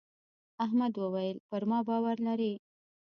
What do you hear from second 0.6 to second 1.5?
احمد وويل: